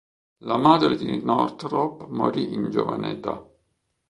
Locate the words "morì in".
2.07-2.71